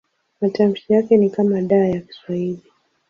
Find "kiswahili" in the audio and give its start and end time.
2.01-2.63